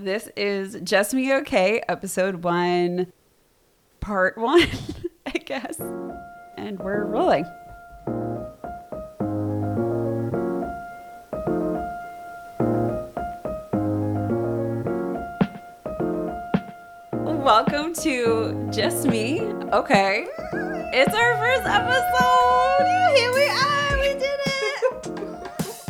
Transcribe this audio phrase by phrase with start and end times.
[0.00, 3.12] This is Just Me Okay, episode one,
[3.98, 4.62] part one,
[5.26, 5.80] I guess.
[6.56, 7.44] And we're rolling.
[17.42, 19.40] Welcome to Just Me.
[19.40, 20.28] Okay.
[20.92, 23.16] It's our first episode.
[23.16, 23.97] Here we are.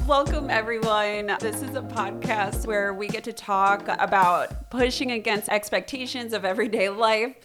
[0.09, 1.37] Welcome, everyone.
[1.39, 6.89] This is a podcast where we get to talk about pushing against expectations of everyday
[6.89, 7.37] life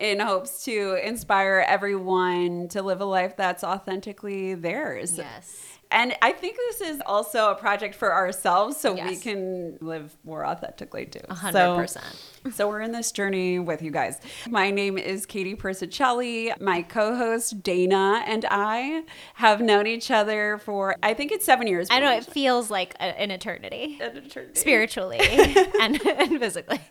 [0.00, 5.16] in hopes to inspire everyone to live a life that's authentically theirs.
[5.16, 5.64] Yes.
[5.92, 10.44] And I think this is also a project for ourselves so we can live more
[10.44, 11.20] authentically too.
[11.28, 12.37] A hundred So- percent.
[12.52, 14.20] So we're in this journey with you guys.
[14.48, 16.58] My name is Katie Persicelli.
[16.60, 21.88] My co-host Dayna and I have known each other for I think it's seven years.
[21.90, 24.58] I know it feels like a, an eternity, An eternity.
[24.58, 25.18] spiritually
[25.80, 26.80] and, and physically.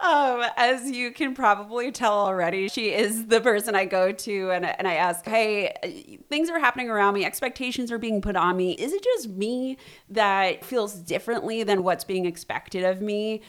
[0.00, 4.64] Um, as you can probably tell already, she is the person I go to and,
[4.64, 8.72] and I ask, hey, things are happening around me, expectations are being put on me.
[8.74, 9.76] Is it just me
[10.10, 13.42] that feels differently than what's being expected of me?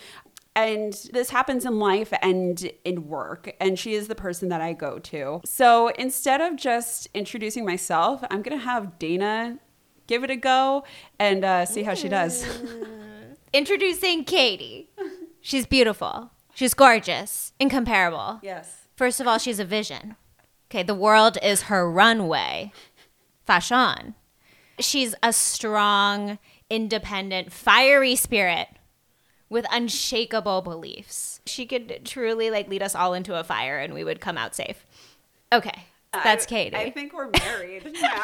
[0.68, 3.56] And this happens in life and in work.
[3.60, 5.42] And she is the person that I go to.
[5.46, 9.60] So instead of just introducing myself, I'm going to have Dayna
[10.08, 10.84] give it a go
[11.20, 12.46] and uh, see how she does.
[13.54, 14.90] Introducing Katie.
[15.40, 16.32] She's beautiful.
[16.54, 18.40] She's gorgeous, incomparable.
[18.44, 18.88] yes.
[18.96, 20.18] First of all, she's a vision.
[20.70, 22.74] Okay, the world is her runway.
[23.46, 24.16] Fashion.
[24.78, 26.38] She's a strong,
[26.70, 28.68] independent, fiery spirit
[29.50, 31.42] with unshakable beliefs.
[31.46, 34.56] She could truly like lead us all into a fire and we would come out
[34.56, 34.86] safe.
[35.52, 36.76] Okay, that's I- Katie.
[36.78, 38.24] I think we're married now.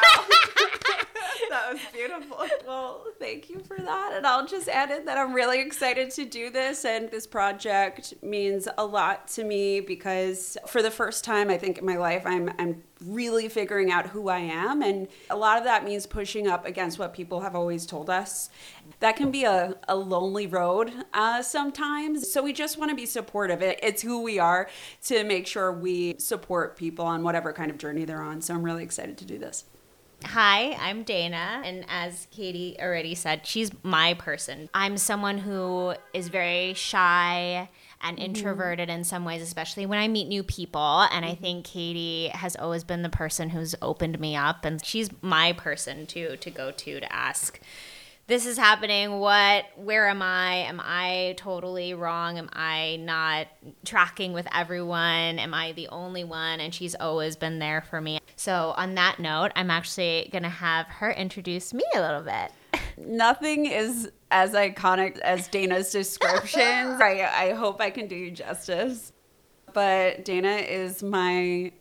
[1.50, 2.44] that was beautiful.
[2.66, 4.12] Well, thank you for that.
[4.16, 6.84] And I'll just add in that I'm really excited to do this.
[6.84, 11.78] And this project means a lot to me because for the first time, I think
[11.78, 14.82] in my life, I'm, I'm really figuring out who I am.
[14.82, 18.50] And a lot of that means pushing up against what people have always told us.
[19.00, 22.30] That can be a, a lonely road uh, sometimes.
[22.32, 23.62] So we just want to be supportive.
[23.62, 24.68] It, it's who we are
[25.04, 28.40] to make sure we support people on whatever kind of journey they're on.
[28.40, 29.64] So I'm really excited to do this.
[30.24, 34.68] Hi, I'm Dayna, and as Katie already said, she's my person.
[34.72, 37.68] I'm someone who is very shy
[38.00, 38.24] and mm-hmm.
[38.24, 41.06] introverted in some ways, especially when I meet new people.
[41.12, 41.42] And I mm-hmm.
[41.42, 46.06] think Katie has always been the person who's opened me up, and she's my person
[46.06, 47.60] to to go to to ask.
[48.26, 49.20] This is happening.
[49.20, 49.66] What?
[49.76, 50.54] Where am I?
[50.64, 52.38] Am I totally wrong?
[52.38, 53.46] Am I not
[53.84, 55.38] tracking with everyone?
[55.38, 56.58] Am I the only one?
[56.58, 58.18] And she's always been there for me.
[58.46, 62.52] So, on that note, I'm actually going to have her introduce me a little bit.
[62.96, 66.54] Nothing is as iconic as Dayna's descriptions.
[67.00, 69.12] I, I hope I can do you justice.
[69.72, 71.72] But Dayna is my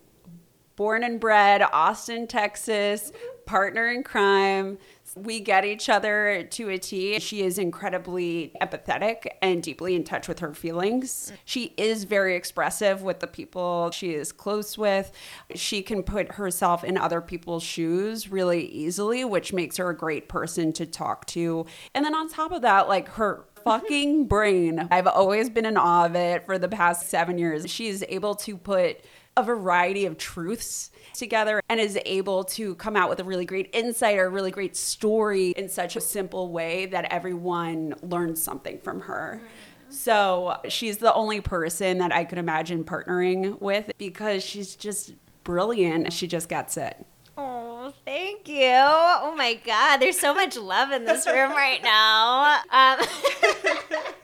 [0.75, 3.11] born and bred Austin, Texas
[3.45, 4.79] partner in crime.
[5.15, 7.19] We get each other to a T.
[7.19, 11.31] She is incredibly empathetic and deeply in touch with her feelings.
[11.45, 15.11] She is very expressive with the people she is close with.
[15.55, 20.27] She can put herself in other people's shoes really easily, which makes her a great
[20.27, 21.65] person to talk to.
[21.93, 26.05] And then on top of that, like her fucking brain, I've always been in awe
[26.05, 27.69] of it for the past seven years.
[27.69, 29.03] She is able to put
[29.38, 33.69] a variety of truths together and is able to come out with a really great
[33.73, 38.79] insight or a really great story in such a simple way that everyone learns something
[38.79, 39.41] from her.
[39.90, 45.13] So she's the only person that I could imagine partnering with because she's just
[45.44, 46.12] brilliant.
[46.12, 47.06] She just gets it.
[47.38, 48.72] Oh, thank you.
[48.74, 52.62] Oh my God, there's so much love in this room right now.
[52.72, 53.06] Um,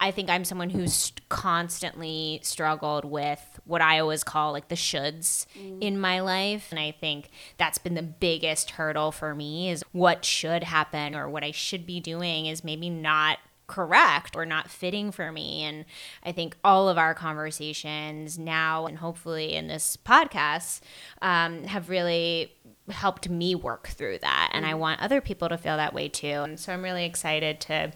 [0.01, 5.47] I think I'm someone who's constantly struggled with what I always call like the shoulds
[5.81, 6.69] in my life.
[6.71, 11.29] And I think that's been the biggest hurdle for me is what should happen or
[11.29, 13.39] what I should be doing is maybe not
[13.71, 15.63] correct or not fitting for me.
[15.63, 15.85] And
[16.25, 20.81] I think all of our conversations now and hopefully in this podcast
[21.23, 22.53] um, have really
[22.91, 24.51] helped me work through that.
[24.53, 26.27] And I want other people to feel that way too.
[26.27, 27.93] And so I'm really excited to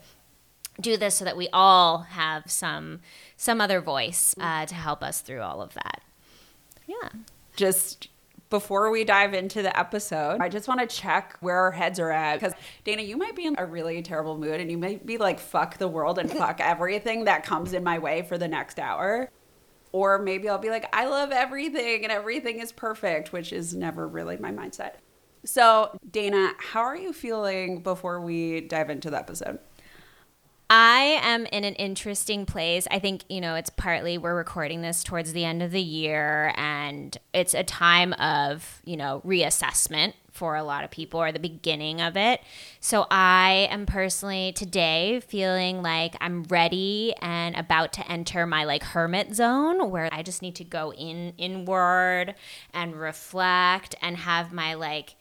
[0.81, 3.01] do this so that we all have some
[3.37, 6.03] some other voice uh, to help us through all of that.
[6.87, 7.09] Yeah.
[7.57, 8.09] Just
[8.51, 12.11] before we dive into the episode, I just want to check where our heads are
[12.11, 12.35] at.
[12.35, 12.53] Because,
[12.85, 15.79] Dayna, you might be in a really terrible mood and you might be like, fuck
[15.79, 19.29] the world and fuck everything that comes in my way for the next hour.
[19.91, 24.07] Or maybe I'll be like, I love everything and everything is perfect, which is never
[24.07, 24.95] really my mindset.
[25.45, 29.59] So, Dayna, how are you feeling before we dive into the episode?
[30.95, 32.87] I am in an interesting place.
[32.89, 36.55] I think, you know, it's partly we're recording this towards the end of the year
[36.57, 41.41] and it's a time of, you know, reassessment for a lot of people or the
[41.41, 42.41] beginning of it.
[42.79, 48.85] So I am personally today feeling like I'm ready and about to enter my like
[48.85, 52.37] hermit zone where I just need to go in inward
[52.73, 55.17] and reflect and have my like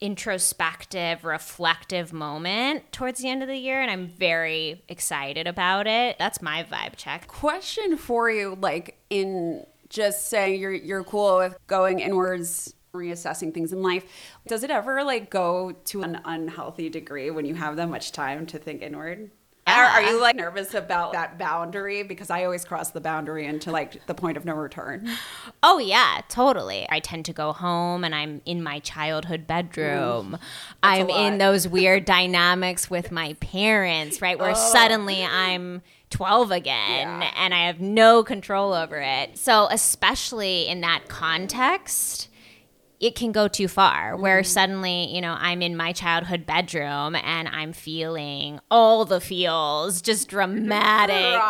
[0.00, 6.16] introspective, reflective moment towards the end of the year, and I'm very excited about it.
[6.18, 7.26] That's my vibe check.
[7.26, 13.72] Question for you, like in just saying you're you're cool with going inwards reassessing things
[13.72, 14.04] in life
[14.48, 18.46] does it ever like go to an unhealthy degree when you have that much time
[18.46, 19.30] to think inward
[19.76, 22.02] are, are, you like nervous about that boundary?
[22.02, 25.08] Because I always cross the boundary into like the point of no return.
[25.62, 26.86] Oh, yeah, totally.
[26.88, 30.38] I tend to go home and I'm in my childhood bedroom.
[30.38, 30.40] Mm,
[30.82, 34.38] I'm in those weird dynamics with my parents, right?
[34.38, 34.72] Where oh.
[34.72, 37.32] suddenly I'm 12 again yeah.
[37.36, 39.38] and I have no control over it.
[39.38, 42.29] So, especially in that context,
[43.00, 44.46] it can go too far where mm.
[44.46, 50.28] suddenly, you know, I'm in my childhood bedroom and I'm feeling all the feels, just
[50.28, 51.40] dramatic.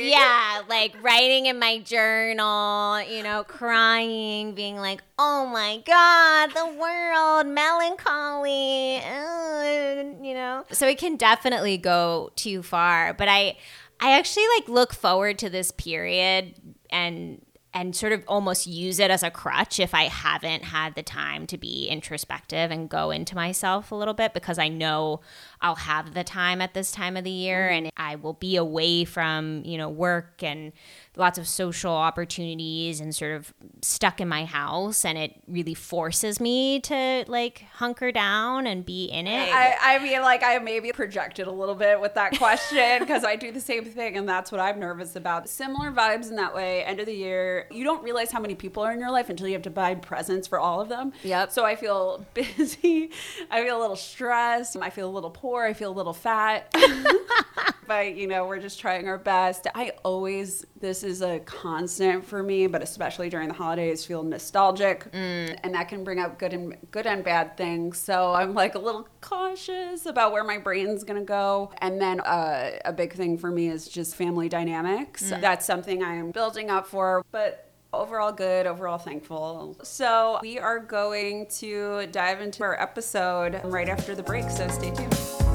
[0.00, 6.78] Yeah, like writing in my journal, you know, crying, being like, oh my God, the
[6.78, 10.64] world, melancholy, uh, you know.
[10.70, 13.14] So it can definitely go too far.
[13.14, 13.56] But I,
[13.98, 16.54] I actually like look forward to this period
[16.88, 17.42] and
[17.72, 21.46] and sort of almost use it as a crutch if I haven't had the time
[21.48, 25.20] to be introspective and go into myself a little bit because I know
[25.60, 27.86] I'll have the time at this time of the year mm-hmm.
[27.86, 30.72] and I will be away from, you know, work and
[31.20, 36.40] lots of social opportunities and sort of stuck in my house and it really forces
[36.40, 39.54] me to like hunker down and be in it.
[39.54, 43.36] I, I mean like I maybe projected a little bit with that question because I
[43.36, 45.48] do the same thing and that's what I'm nervous about.
[45.48, 46.84] Similar vibes in that way.
[46.84, 49.46] End of the year, you don't realize how many people are in your life until
[49.46, 51.12] you have to buy presents for all of them.
[51.22, 51.52] Yep.
[51.52, 53.10] So I feel busy.
[53.50, 54.76] I feel a little stressed.
[54.80, 55.64] I feel a little poor.
[55.64, 56.74] I feel a little fat.
[57.90, 59.66] but you know, we're just trying our best.
[59.74, 65.10] I always this is a constant for me, but especially during the holidays, feel nostalgic,
[65.10, 65.58] mm.
[65.64, 67.98] and that can bring up good and good and bad things.
[67.98, 71.72] So I'm like a little cautious about where my brain's gonna go.
[71.78, 75.24] And then uh, a big thing for me is just family dynamics.
[75.24, 75.40] Mm.
[75.40, 79.76] That's something I am building up for, but overall good, overall thankful.
[79.82, 84.92] So, we are going to dive into our episode right after the break, so stay
[84.92, 85.49] tuned.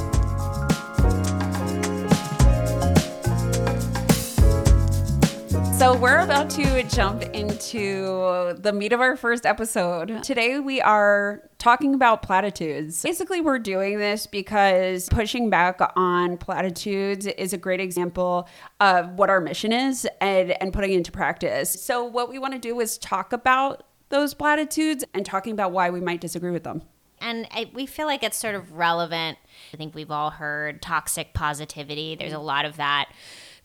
[5.78, 10.24] So, we're about to jump into the meat of our first episode.
[10.24, 13.04] Today, we are talking about platitudes.
[13.04, 18.48] Basically, we're doing this because pushing back on platitudes is a great example
[18.80, 21.84] of what our mission is and, and putting into practice.
[21.84, 25.90] So, what we want to do is talk about those platitudes and talking about why
[25.90, 26.84] we might disagree with them.
[27.20, 29.38] And I, we feel like it's sort of relevant.
[29.74, 32.16] I think we've all heard toxic positivity.
[32.16, 33.10] There's a lot of that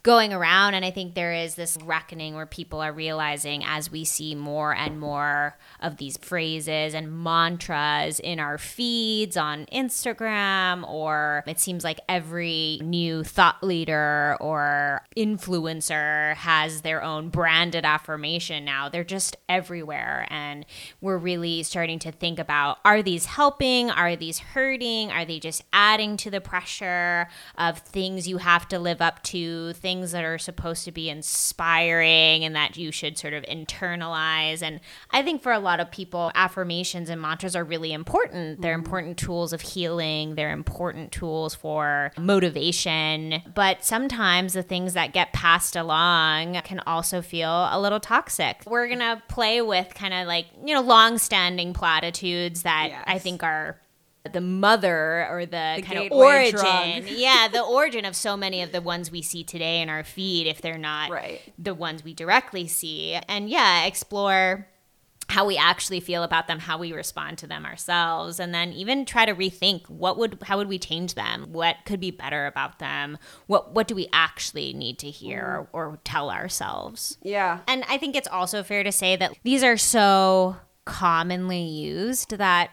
[0.03, 0.75] going around.
[0.75, 4.75] And I think there is this reckoning where people are realizing as we see more
[4.75, 11.85] and more of these phrases and mantras in our feeds on Instagram, or it seems
[11.85, 18.89] like every new thought leader or influencer has their own branded affirmation now.
[18.89, 20.27] They're just everywhere.
[20.31, 20.65] And
[21.03, 23.91] we're really starting to think about are these helping?
[23.91, 25.11] Are these hurting?
[25.11, 29.75] Are they just adding to the pressure of things you have to live up to?
[29.75, 34.63] Things things that are supposed to be inspiring and that you should sort of internalize.
[34.63, 34.79] And
[35.11, 38.63] I think for a lot of people, affirmations and mantras are really important.
[38.63, 38.85] They're mm-hmm.
[38.85, 43.43] important tools of healing, they're important tools for motivation.
[43.53, 48.63] But sometimes the things that get passed along can also feel a little toxic.
[48.67, 53.05] We're going to play with kind of like, you know, long standing platitudes that yes.
[53.09, 53.81] I think are
[54.33, 57.07] the mother or the, the kind of origin.
[57.21, 60.47] Yeah the origin of so many of the ones we see today in our feed
[60.47, 61.41] if they're not right.
[61.59, 63.19] the ones we directly see.
[63.29, 64.67] And yeah explore
[65.31, 69.05] how we actually feel about them how we respond to them ourselves and then even
[69.05, 71.47] try to rethink what would how would we change them?
[71.53, 73.17] What could be better about them?
[73.47, 77.17] What what do we actually need to hear or, or tell ourselves?
[77.23, 77.61] Yeah.
[77.67, 82.71] And i think it's also fair to say that these are so commonly used that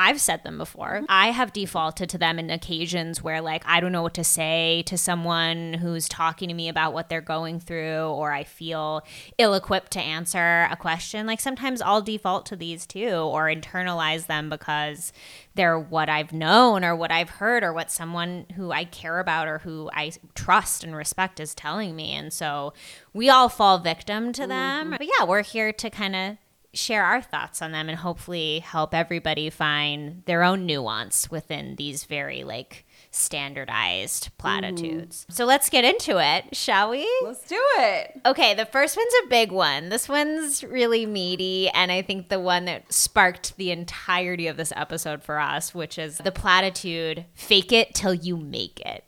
[0.00, 0.92] I've said them before.
[0.96, 1.04] Mm-hmm.
[1.08, 4.82] I have defaulted to them in occasions where, like, I don't know what to say
[4.86, 9.02] to someone who's talking to me about what they're going through, or I feel
[9.36, 11.26] ill equipped to answer a question.
[11.26, 15.12] Like, sometimes I'll default to these too, or internalize them because
[15.54, 19.48] they're what I've known, or what I've heard, or what someone who I care about
[19.48, 22.12] or who I trust and respect is telling me.
[22.12, 22.72] And so
[23.12, 24.86] we all fall victim to them.
[24.86, 24.96] Mm-hmm.
[24.96, 26.36] But yeah, we're here to kind of
[26.72, 32.04] share our thoughts on them and hopefully help everybody find their own nuance within these
[32.04, 35.22] very like standardized platitudes.
[35.22, 35.32] Mm-hmm.
[35.32, 37.08] So let's get into it, shall we?
[37.24, 38.20] Let's do it.
[38.24, 39.88] Okay, the first one's a big one.
[39.88, 44.72] This one's really meaty, and I think the one that sparked the entirety of this
[44.76, 49.04] episode for us, which is the platitude fake it till you make it.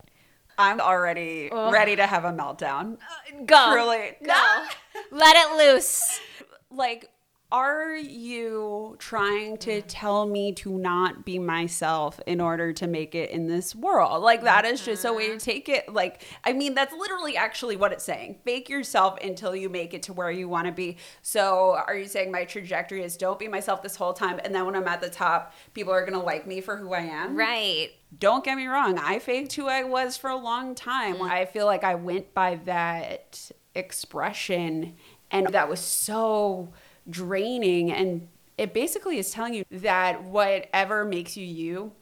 [0.59, 2.95] I'm already ready to have a meltdown.
[2.95, 3.73] Uh, go.
[3.73, 4.16] Truly.
[4.25, 4.64] Go.
[5.11, 6.21] Let it loose.
[6.71, 7.11] Like,
[7.52, 13.28] are you trying to tell me to not be myself in order to make it
[13.28, 14.23] in this world?
[14.23, 15.38] Like, that is just a way to mm-hmm.
[15.38, 15.92] take it.
[15.92, 18.38] Like, I mean, that's literally actually what it's saying.
[18.47, 20.97] Fake yourself until you make it to where you want to be.
[21.21, 24.40] So, are you saying my trajectory is don't be myself this whole time?
[24.42, 26.94] And then when I'm at the top, people are going to like me for who
[26.94, 27.37] I am?
[27.37, 27.90] Right.
[28.18, 31.30] don't get me wrong i faked who i was for a long time mm.
[31.30, 34.94] i feel like i went by that expression
[35.30, 36.73] and that was so
[37.09, 38.28] draining and
[38.59, 41.92] it basically is telling you that whatever makes you you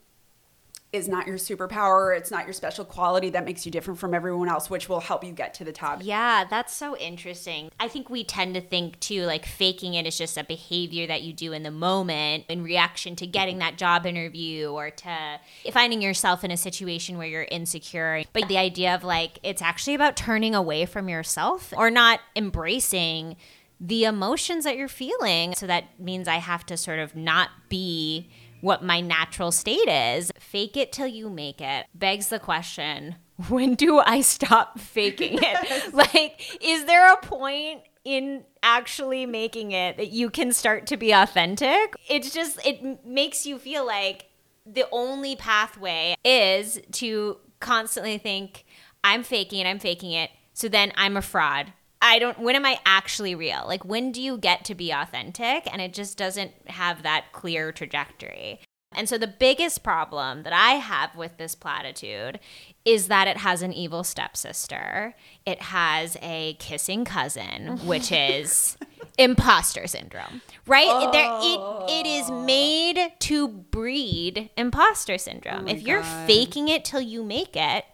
[0.93, 4.49] is not your superpower it's not your special quality that makes you different from everyone
[4.49, 7.71] else which will help you get to the top Yeah, that's so interesting.
[7.79, 11.21] I think we tend to think too, like faking it is just a behavior that
[11.21, 15.39] you do in the moment in reaction to getting that job interview or to
[15.71, 18.23] finding yourself in a situation where you're insecure.
[18.33, 23.37] But the idea of like, it's actually about turning away from yourself or not embracing
[23.81, 25.55] the emotions that you're feeling.
[25.55, 28.29] So that means I have to sort of not be
[28.61, 30.31] what my natural state is.
[30.39, 33.15] Fake it till you make it begs the question
[33.49, 35.93] when do I stop faking it?
[35.93, 41.11] like, is there a point in actually making it that you can start to be
[41.11, 41.95] authentic?
[42.07, 44.27] It's just, it makes you feel like
[44.65, 48.65] the only pathway is to constantly think,
[49.03, 50.29] I'm faking it, I'm faking it.
[50.53, 51.73] So then I'm a fraud.
[52.01, 53.63] I don't, when am I actually real?
[53.67, 55.71] Like, when do you get to be authentic?
[55.71, 58.59] And it just doesn't have that clear trajectory.
[58.93, 62.39] And so the biggest problem that I have with this platitude
[62.83, 65.15] is that it has an evil stepsister.
[65.45, 68.77] It has a kissing cousin, which is
[69.17, 70.41] imposter syndrome.
[70.67, 71.09] Right?
[71.13, 72.43] There it it is oh.
[72.43, 75.67] made to breed imposter syndrome.
[75.67, 76.27] Oh if you're God.
[76.27, 77.85] faking it till you make it,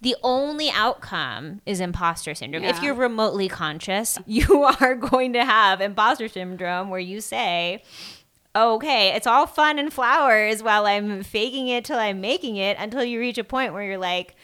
[0.00, 2.64] the only outcome is imposter syndrome.
[2.64, 7.82] If you're remotely conscious, you are going to have imposter syndrome where you say,
[8.54, 13.04] okay, it's all fun and flowers while I'm faking it till I'm making it until
[13.04, 14.34] you reach a point where you're like,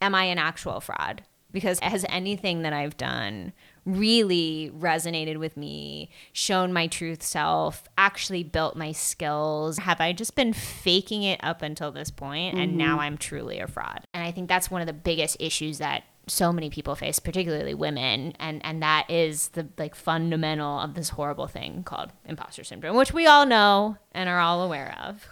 [0.00, 1.22] am I an actual fraud?
[1.50, 3.52] Because has anything that I've done
[3.84, 9.78] really resonated with me, shown my truth self, actually built my skills?
[9.78, 12.56] Have I just been faking it up until this point?
[12.56, 13.00] And now mm-hmm.
[13.00, 14.06] I'm truly a fraud?
[14.14, 17.74] And I think that's one of the biggest issues that so many people face, particularly
[17.74, 22.96] women, and and that is the like fundamental of this horrible thing called imposter syndrome,
[22.96, 25.26] which we all know and are all aware of.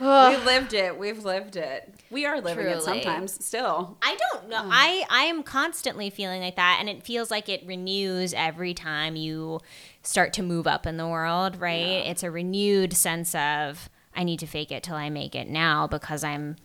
[0.00, 0.98] we lived it.
[0.98, 4.58] We've lived it we are living it sometimes still I don't know.
[4.58, 4.70] Um.
[4.72, 9.16] I I am constantly feeling like that, and it feels like it renews every time
[9.16, 9.60] you
[10.02, 11.60] start to move up in the world.
[11.60, 12.06] Right?
[12.06, 15.86] It's a renewed sense of I need to fake it till I make it now
[15.86, 16.56] because I'm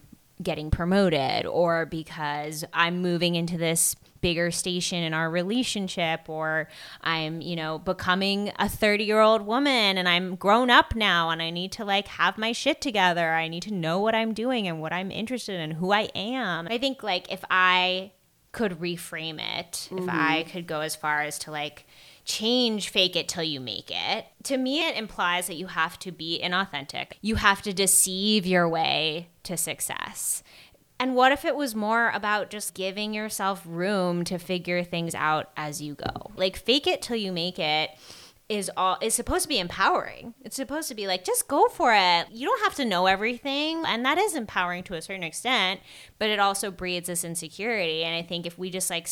[0.41, 6.67] getting promoted or because I'm moving into this bigger station in our relationship or
[7.01, 11.71] I'm, you know, becoming a 30-year-old woman and I'm grown up now and I need
[11.73, 13.33] to like have my shit together.
[13.33, 16.67] I need to know what I'm doing and what I'm interested in, who I am.
[16.69, 18.11] I think like if I
[18.51, 20.09] could reframe it, if mm-hmm.
[20.09, 21.85] I could go as far as to like
[22.25, 24.25] change fake it till you make it.
[24.43, 27.13] To me, it implies that you have to be inauthentic.
[27.21, 30.43] You have to deceive your way to success.
[30.99, 35.49] And what if it was more about just giving yourself room to figure things out
[35.55, 36.31] as you go?
[36.35, 37.91] Like fake it till you make it
[38.49, 40.33] is all is supposed to be empowering.
[40.43, 42.27] It's supposed to be like just go for it.
[42.31, 45.79] You don't have to know everything, and that is empowering to a certain extent,
[46.17, 49.07] but it also breeds this insecurity and I think if we just like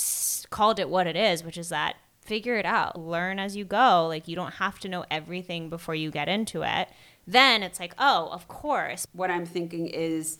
[0.49, 4.07] called it what it is, which is that figure it out, learn as you go,
[4.07, 6.89] like you don't have to know everything before you get into it.
[7.25, 10.39] Then it's like, "Oh, of course, what I'm thinking is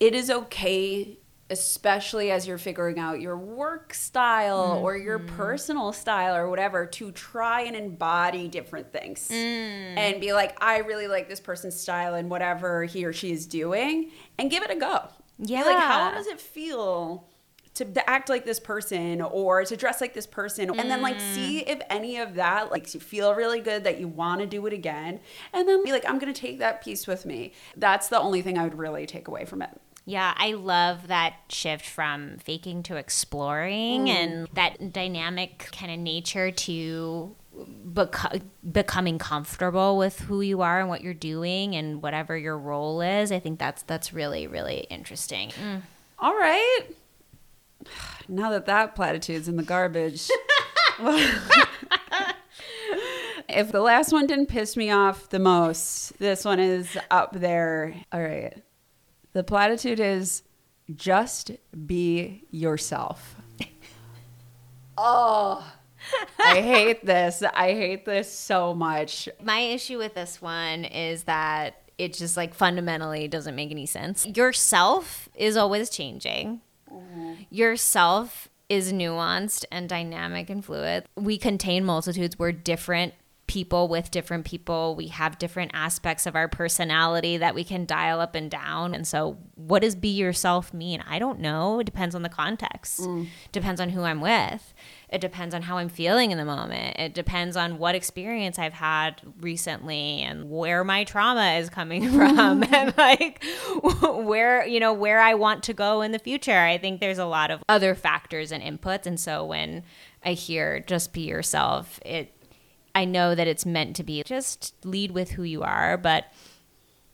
[0.00, 1.18] it is okay
[1.52, 5.36] especially as you're figuring out your work style or your mm-hmm.
[5.36, 9.34] personal style or whatever, to try and embody different things mm.
[9.34, 13.46] and be like, I really like this person's style and whatever he or she is
[13.46, 15.08] doing, and give it a go.
[15.38, 17.28] Be like, how does it feel?
[17.76, 21.16] To, to act like this person or to dress like this person and then like
[21.16, 21.34] mm.
[21.34, 24.66] see if any of that like you feel really good that you want to do
[24.66, 25.20] it again
[25.54, 28.58] and then be like i'm gonna take that piece with me that's the only thing
[28.58, 32.96] i would really take away from it Yeah, I love that shift from faking to
[32.96, 34.08] exploring mm.
[34.08, 37.36] and that dynamic kind of nature to
[37.86, 43.00] beco- becoming comfortable with who you are and what you're doing and whatever your role
[43.00, 43.30] is.
[43.30, 45.50] I think that's that's really really interesting.
[45.50, 45.82] Mm.
[46.18, 46.80] All right.
[48.28, 50.28] Now that that platitude's in the garbage.
[53.48, 57.94] if the last one didn't piss me off the most, this one is up there.
[58.12, 58.62] All right.
[59.32, 60.42] The platitude is
[60.94, 61.52] just
[61.86, 63.36] be yourself.
[64.98, 65.72] oh,
[66.38, 67.42] I hate this.
[67.54, 69.28] I hate this so much.
[69.42, 74.26] My issue with this one is that it just like fundamentally doesn't make any sense.
[74.26, 76.60] Yourself is always changing.
[76.92, 77.34] Mm-hmm.
[77.50, 81.04] Yourself is nuanced and dynamic and fluid.
[81.16, 82.38] We contain multitudes.
[82.38, 83.14] We're different
[83.46, 84.94] people with different people.
[84.94, 88.94] We have different aspects of our personality that we can dial up and down.
[88.94, 91.02] And so, what does be yourself mean?
[91.06, 91.80] I don't know.
[91.80, 93.26] It depends on the context, mm.
[93.50, 94.72] depends on who I'm with.
[95.12, 96.96] It depends on how I'm feeling in the moment.
[96.98, 102.64] It depends on what experience I've had recently and where my trauma is coming from
[102.72, 103.44] and like
[104.02, 106.58] where, you know, where I want to go in the future.
[106.58, 109.04] I think there's a lot of other factors and inputs.
[109.04, 109.82] And so when
[110.24, 112.32] I hear just be yourself, it,
[112.94, 116.32] I know that it's meant to be just lead with who you are, but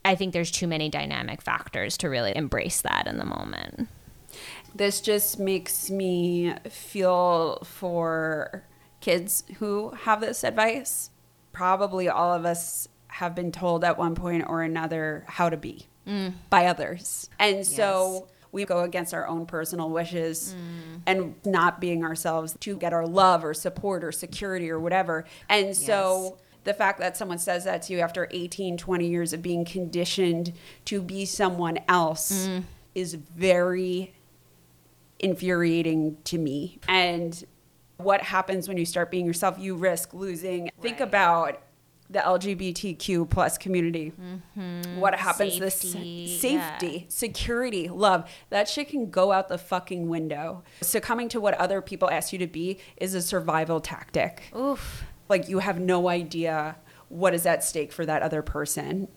[0.05, 3.89] I think there's too many dynamic factors to really embrace that in the moment.
[4.75, 8.65] This just makes me feel for
[9.01, 11.11] kids who have this advice.
[11.53, 15.87] Probably all of us have been told at one point or another how to be
[16.07, 16.35] mm.
[16.51, 17.29] by others.
[17.39, 21.01] And so we go against our own personal wishes mm.
[21.07, 25.25] and not being ourselves to get our love or support or security or whatever.
[25.49, 29.43] And so the fact that someone says that to you after 18, 20 years of
[29.43, 30.53] being conditioned
[30.87, 32.65] to be someone else mm.
[32.95, 34.15] is very
[35.19, 36.79] infuriating to me.
[36.89, 37.45] And
[37.97, 39.59] what happens when you start being yourself?
[39.59, 40.71] You risk losing.
[40.81, 41.61] Think about
[42.11, 44.13] the LGBTQ plus community.
[44.13, 44.99] Mm-hmm.
[44.99, 45.59] What happens?
[45.59, 48.31] This Safety, safety, security, love.
[48.51, 50.65] That shit can go out the fucking window.
[50.81, 54.51] Succumbing to what other people ask you to be is a survival tactic.
[54.57, 55.05] Oof.
[55.29, 56.77] Like you have no idea
[57.09, 59.09] what is at stake for that other person.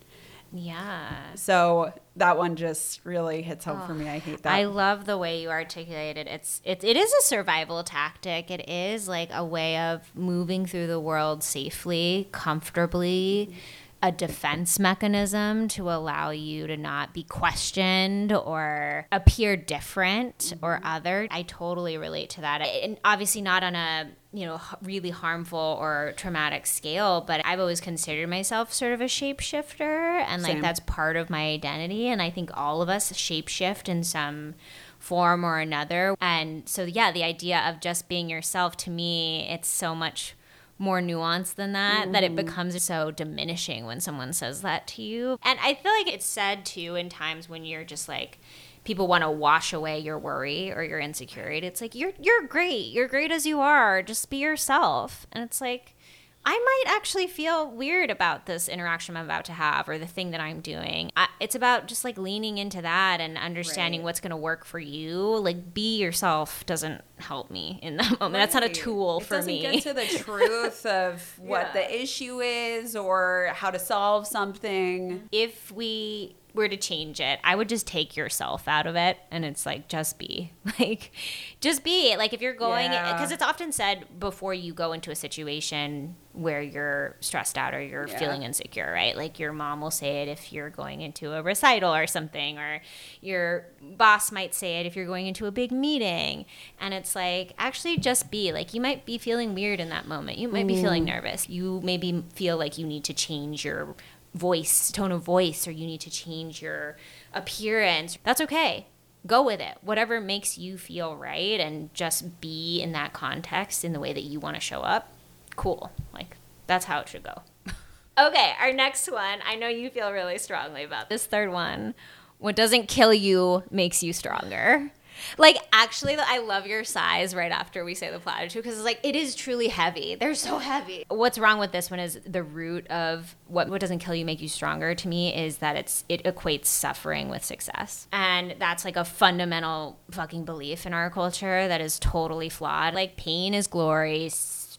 [0.53, 1.09] Yeah.
[1.35, 4.09] So that one just really hits home for me.
[4.09, 4.53] I hate that.
[4.53, 6.29] I love the way you articulated it.
[6.29, 8.51] It's it, it is a survival tactic.
[8.51, 13.59] It is like a way of moving through the world safely, comfortably, mm-hmm.
[14.03, 20.65] A defense mechanism to allow you to not be questioned or appear different mm-hmm.
[20.65, 21.27] or other.
[21.29, 22.61] I totally relate to that.
[22.61, 27.81] And obviously not on a you know, really harmful or traumatic scale, but I've always
[27.81, 30.61] considered myself sort of a shapeshifter and like Same.
[30.61, 34.55] that's part of my identity and I think all of us shapeshift in some
[34.99, 36.15] form or another.
[36.21, 40.35] And so yeah, the idea of just being yourself to me, it's so much
[40.81, 42.47] more nuanced than that that it mm-hmm.
[42.47, 45.37] becomes so diminishing when someone says that to you.
[45.43, 48.39] And I feel like it's said too in times when you're just like
[48.83, 51.67] people want to wash away your worry or your insecurity.
[51.67, 52.91] It's like you're you're great.
[52.91, 54.01] You're great as you are.
[54.01, 55.27] Just be yourself.
[55.31, 55.95] And it's like
[56.43, 60.31] I might actually feel weird about this interaction I'm about to have or the thing
[60.31, 61.11] that I'm doing.
[61.15, 64.05] I, it's about just like leaning into that and understanding Right.
[64.05, 65.19] what's going to work for you.
[65.37, 68.33] Like be yourself doesn't help me in that moment.
[68.41, 69.61] That's not a tool it for doesn't me.
[69.61, 71.73] get to the truth of what Yeah.
[71.73, 75.27] the issue is or how to solve something.
[75.31, 79.45] if we were to change it, I would just take yourself out of it and
[79.45, 80.51] it's like just be.
[80.79, 81.11] Like
[81.59, 82.15] just be.
[82.17, 83.17] Like if you're going Yeah.
[83.17, 87.81] cuz it's often said before you go into a situation where you're stressed out or
[87.81, 88.17] you're Yeah.
[88.17, 89.15] feeling insecure, right?
[89.15, 92.81] Like your mom will say it if you're going into a recital or something or
[93.21, 96.45] your boss might say it if you're going into a big meeting
[96.79, 98.51] and it's like actually just be.
[98.51, 100.37] Like you might be feeling weird in that moment.
[100.37, 101.13] You might be feeling mm.
[101.13, 101.47] nervous.
[101.49, 103.95] You maybe feel like you need to change your
[104.33, 106.97] voice, tone of voice, or you need to change your
[107.33, 108.17] appearance.
[108.23, 108.87] That's okay.
[109.27, 109.77] Go with it.
[109.81, 114.21] Whatever makes you feel right and just be in that context in the way that
[114.21, 115.11] you want to show up.
[115.55, 115.91] Cool.
[116.13, 117.41] Like, that's how it should go.
[118.17, 119.39] okay, our next one.
[119.45, 121.93] I know you feel really strongly about this third one.
[122.39, 124.91] What doesn't kill you makes you stronger.
[125.37, 127.33] Like actually, I love your sighs.
[127.35, 130.15] Right after we say the platitude, because it's like it is truly heavy.
[130.15, 131.05] They're so heavy.
[131.09, 134.41] What's wrong with this one is the root of what what doesn't kill you make
[134.41, 134.95] you stronger.
[134.95, 139.99] To me, is that it's it equates suffering with success, and that's like a fundamental
[140.11, 142.93] fucking belief in our culture that is totally flawed.
[142.93, 144.29] Like pain is glory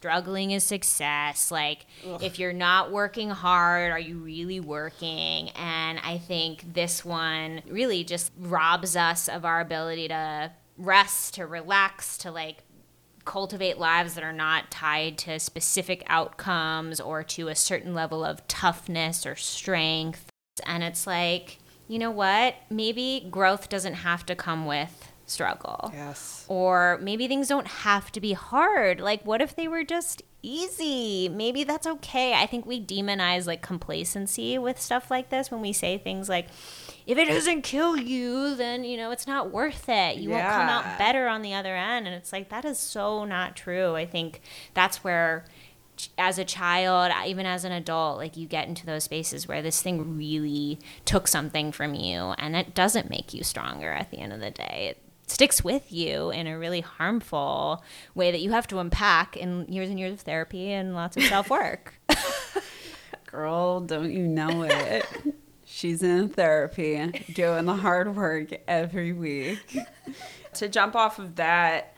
[0.03, 1.49] struggling is success.
[1.49, 2.21] Like, Ugh.
[2.21, 5.47] if you're not working hard, are you really working?
[5.51, 11.47] And I think this one really just robs us of our ability to rest, to
[11.47, 12.63] relax, to like
[13.23, 18.45] cultivate lives that are not tied to specific outcomes or to a certain level of
[18.49, 20.29] toughness or strength.
[20.65, 22.55] And it's like, you know what?
[22.69, 25.91] Maybe growth doesn't have to come with struggle.
[25.93, 26.45] Yes.
[26.47, 28.99] Or maybe things don't have to be hard.
[28.99, 31.29] Like, what if they were just easy?
[31.29, 32.33] Maybe that's okay.
[32.33, 36.47] I think we demonize like complacency with stuff like this when we say things like,
[37.05, 40.17] if it doesn't kill you, then, you know, it's not worth it.
[40.17, 40.35] You yeah.
[40.35, 42.07] won't come out better on the other end.
[42.07, 43.95] And it's like, that is so not true.
[43.95, 44.41] I think
[44.73, 45.45] that's where
[46.17, 49.81] as a child, even as an adult, like you get into those spaces where this
[49.81, 54.33] thing really took something from you and it doesn't make you stronger at the end
[54.33, 54.87] of the day.
[54.91, 57.83] It sticks with you in a really harmful
[58.15, 61.23] way that you have to unpack in years and years of therapy and lots of
[61.29, 61.95] self work.
[63.25, 65.05] Girl, don't you know it?
[65.65, 69.77] She's in therapy, doing the hard work every week.
[70.53, 71.95] to jump off of that,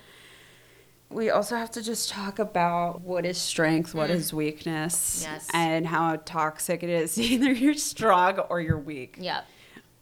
[1.09, 4.13] we also have to just talk about what is strength, what mm.
[4.13, 5.49] is weakness, yes.
[5.53, 7.19] and how toxic it is.
[7.19, 9.17] Either you're strong or you're weak.
[9.19, 9.45] Yep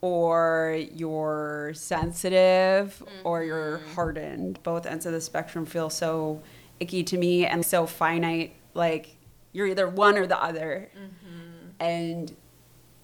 [0.04, 3.26] or you're sensitive mm-hmm.
[3.26, 4.62] or you're hardened.
[4.62, 6.44] Both ends of the spectrum feel so
[6.82, 8.54] icky to me and so finite.
[8.74, 9.16] Like
[9.54, 10.90] you're either one or the other.
[10.94, 11.68] Mm-hmm.
[11.80, 12.36] And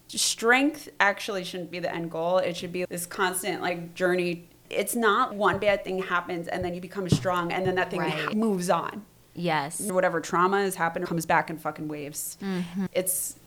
[0.10, 2.40] strength actually shouldn't be the end goal.
[2.40, 4.50] It should be this constant like journey.
[4.70, 8.02] It's not one bad thing happens and then you become strong and then that thing
[8.02, 8.36] right.
[8.36, 9.06] moves on.
[9.34, 9.80] Yes.
[9.80, 12.38] Whatever trauma has happened comes back in fucking waves.
[12.42, 12.88] Mm-hmm.
[12.92, 13.39] It's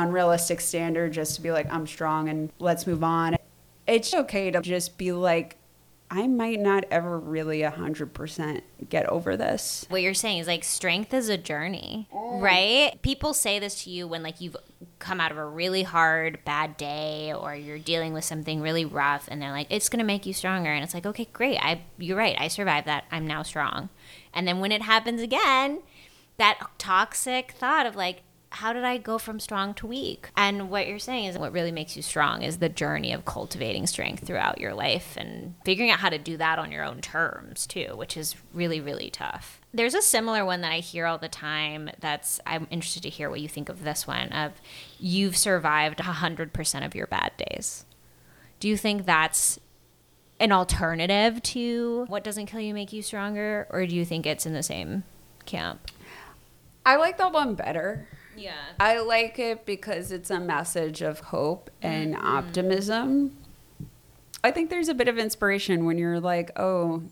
[0.00, 3.36] unrealistic standard just to be like, I'm strong and let's move on.
[3.86, 5.56] It's okay to just be like,
[6.12, 9.86] I might not ever really 100% get over this.
[9.88, 12.42] What you're saying is like strength is a journey, mm.
[12.42, 13.00] right?
[13.02, 14.56] People say this to you when like you've
[14.98, 19.28] come out of a really hard bad day or you're dealing with something really rough
[19.30, 21.58] and they're like it's going to make you stronger and it's like okay, great.
[21.58, 22.36] I you're right.
[22.38, 23.04] I survived that.
[23.12, 23.88] I'm now strong.
[24.34, 25.80] And then when it happens again,
[26.38, 30.30] that toxic thought of like how did I go from strong to weak?
[30.36, 33.86] And what you're saying is what really makes you strong is the journey of cultivating
[33.86, 37.66] strength throughout your life and figuring out how to do that on your own terms
[37.66, 39.60] too, which is really, really tough.
[39.72, 43.30] There's a similar one that I hear all the time that's I'm interested to hear
[43.30, 44.52] what you think of this one of
[44.98, 47.84] you've survived 100% of your bad days.
[48.58, 49.60] Do you think that's
[50.40, 54.44] an alternative to what doesn't kill you make you stronger or do you think it's
[54.44, 55.04] in the same
[55.46, 55.88] camp?
[56.84, 58.08] I like that one better
[58.40, 58.52] yeah.
[58.78, 62.26] I like it because it's a message of hope and mm-hmm.
[62.26, 63.36] optimism.
[64.42, 67.02] I think there's a bit of inspiration when you're like, oh,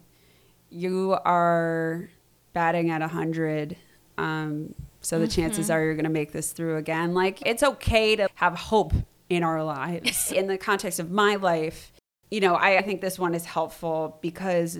[0.70, 2.08] you are
[2.52, 3.76] batting at 100.
[4.16, 5.42] Um, so the mm-hmm.
[5.42, 7.14] chances are you're going to make this through again.
[7.14, 8.94] Like, it's okay to have hope
[9.28, 10.32] in our lives.
[10.36, 11.92] in the context of my life,
[12.30, 14.78] you know, I, I think this one is helpful because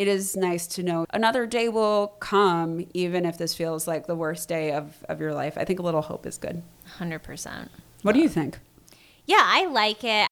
[0.00, 4.14] it is nice to know another day will come, even if this feels like the
[4.14, 5.58] worst day of, of your life.
[5.58, 6.62] I think a little hope is good.
[6.98, 7.68] 100%.
[8.00, 8.60] What do you think?
[9.26, 10.26] Yeah, I like it.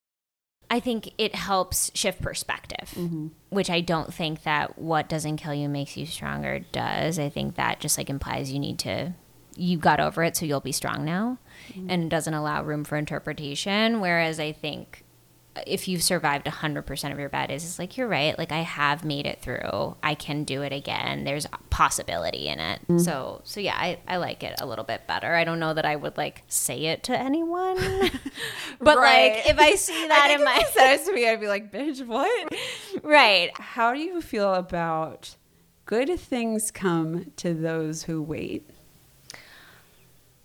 [0.70, 3.26] I think it helps shift perspective, mm-hmm.
[3.50, 7.18] which I don't think that what doesn't kill you makes you stronger does.
[7.18, 9.12] I think that just like implies you need to,
[9.54, 11.36] you got over it, so you'll be strong now.
[11.74, 11.90] Mm-hmm.
[11.90, 14.00] And it doesn't allow room for interpretation.
[14.00, 15.04] Whereas I think
[15.66, 18.36] if you've survived 100% of your bad days, it's like, you're right.
[18.38, 19.96] Like, I have made it through.
[20.02, 21.24] I can do it again.
[21.24, 22.80] There's possibility in it.
[22.82, 22.98] Mm-hmm.
[22.98, 25.34] So, so yeah, I, I like it a little bit better.
[25.34, 27.76] I don't know that I would like say it to anyone,
[28.80, 29.36] but right.
[29.36, 30.62] like, if I see that I in my.
[30.72, 32.52] says to me, I'd be like, bitch, what?
[33.02, 33.50] right.
[33.58, 35.36] How do you feel about
[35.86, 38.70] good things come to those who wait?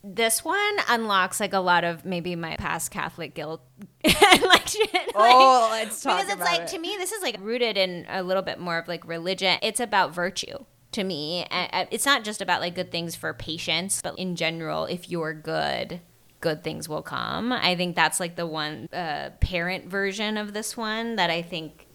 [0.03, 3.61] This one unlocks like a lot of maybe my past Catholic guilt
[4.03, 4.89] like shit.
[5.15, 6.67] Oh, let's talk because it's like it.
[6.69, 9.57] to me this is like rooted in a little bit more of like religion.
[9.61, 10.57] It's about virtue
[10.91, 11.45] to me.
[11.51, 16.01] It's not just about like good things for patience, but in general, if you're good,
[16.41, 17.51] good things will come.
[17.51, 21.87] I think that's like the one uh, parent version of this one that I think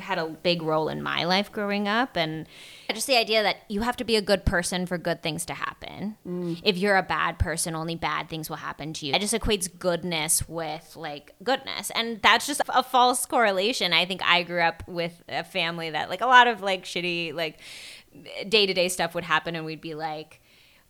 [0.00, 2.46] had a big role in my life growing up and
[2.92, 5.54] just the idea that you have to be a good person for good things to
[5.54, 6.16] happen happen.
[6.62, 9.14] If you're a bad person, only bad things will happen to you.
[9.14, 11.90] It just equates goodness with like goodness.
[11.94, 13.92] And that's just a false correlation.
[13.92, 17.34] I think I grew up with a family that like a lot of like shitty,
[17.34, 17.58] like
[18.48, 20.39] day to day stuff would happen, and we'd be like,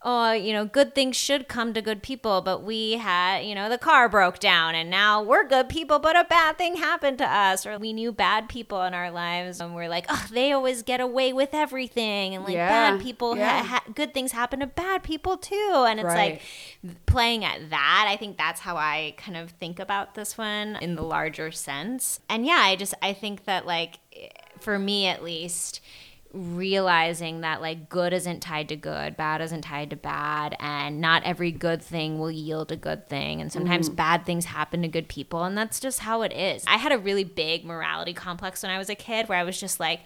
[0.03, 3.69] oh, you know, good things should come to good people, but we had, you know,
[3.69, 7.25] the car broke down and now we're good people, but a bad thing happened to
[7.31, 7.67] us.
[7.67, 11.01] Or we knew bad people in our lives and we're like, oh, they always get
[11.01, 12.35] away with everything.
[12.35, 13.63] And like Yeah, bad people, yeah.
[13.63, 15.85] ha- ha- good things happen to bad people too.
[15.87, 16.41] And it's Right.
[16.85, 18.07] like playing at that.
[18.09, 22.21] I think that's how I kind of think about this one in the larger sense.
[22.29, 24.29] And yeah, I just, I think that like, eh,
[24.61, 25.83] for me at least,
[26.33, 31.23] realizing that like good isn't tied to good, bad isn't tied to bad, and not
[31.25, 33.40] every good thing will yield a good thing.
[33.40, 33.97] And sometimes mm-hmm.
[33.97, 36.64] bad things happen to good people, and that's just how it is.
[36.66, 39.59] I had a really big morality complex when I was a kid where I was
[39.59, 40.01] just like,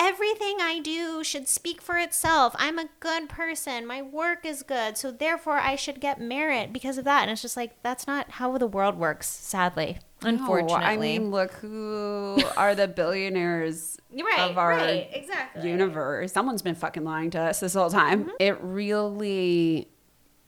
[0.00, 2.54] Everything I do should speak for itself.
[2.56, 3.84] I'm a good person.
[3.84, 4.96] My work is good.
[4.96, 7.22] So therefore I should get merit because of that.
[7.22, 9.98] And it's just like that's not how the world works, sadly.
[10.22, 10.80] Unfortunately.
[10.80, 15.68] No, I mean, look who are the billionaires Right, of our right, exactly.
[15.68, 16.32] universe.
[16.32, 18.24] Someone's been fucking lying to us this whole time.
[18.24, 18.30] Mm-hmm.
[18.40, 19.88] It really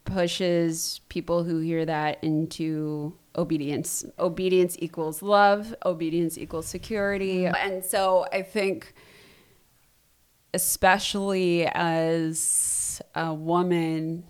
[0.03, 4.03] pushes people who hear that into obedience.
[4.19, 7.45] Obedience equals love, obedience equals security.
[7.45, 8.93] And so I think
[10.53, 14.23] especially as a woman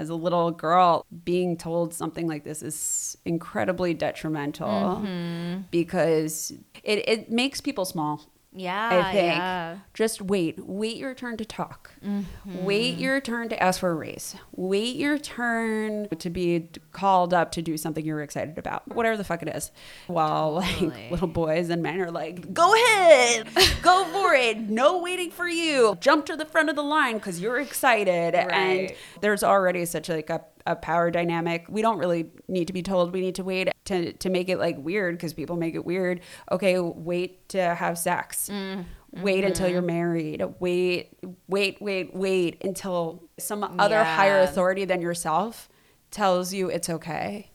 [0.00, 5.60] as a little girl, being told something like this is incredibly detrimental mm-hmm.
[5.70, 8.22] because it, it makes people small.
[8.52, 8.88] Yeah.
[9.06, 9.26] I think.
[9.36, 9.76] yeah.
[9.94, 10.58] Just wait.
[10.58, 11.92] Wait your turn to talk.
[12.04, 12.64] Mm-hmm.
[12.64, 14.34] Wait your turn to ask for a raise.
[14.56, 18.88] Wait your turn to be called up to do something you're excited about.
[18.94, 19.70] Whatever the fuck it is.
[20.08, 20.90] While Totally.
[20.90, 23.48] like little boys and men are like, go ahead,
[23.82, 24.58] go for it.
[24.58, 25.96] No waiting for you.
[26.00, 28.34] Jump to the front of the line because you're excited.
[28.34, 31.66] And there's already such like a, a power dynamic.
[31.68, 33.12] We don't really need to be told.
[33.12, 36.20] We need to wait to, to make it like weird because people make it weird.
[36.50, 38.48] Okay, wait to have sex.
[38.50, 39.22] Mm-hmm.
[39.22, 39.72] Wait until mm-hmm.
[39.72, 40.44] you're married.
[40.60, 41.18] Wait,
[41.48, 45.68] wait, wait, wait until some other higher authority than yourself
[46.10, 47.50] tells you it's okay.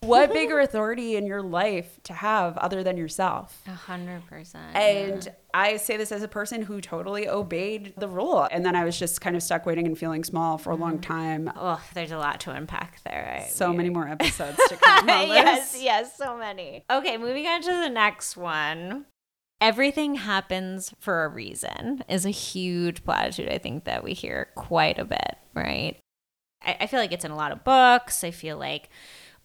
[0.00, 3.60] What bigger authority in your life to have other than yourself?
[3.66, 4.76] A hundred percent.
[4.76, 8.46] And I say this as a person who totally obeyed the rule.
[8.50, 10.98] And then I was just kind of stuck waiting and feeling small for a long
[10.98, 11.02] mm.
[11.02, 11.50] time.
[11.56, 13.38] Oh, there's a lot to unpack there.
[13.40, 13.50] Right?
[13.50, 16.84] So many more episodes to come yes, yes, so many.
[16.90, 19.06] Okay, moving on to the next one.
[19.58, 24.98] Everything happens for a reason is a huge platitude I think that we hear quite
[24.98, 25.96] a bit, right?
[26.62, 28.22] I, I feel like it's in a lot of books.
[28.22, 28.90] I feel like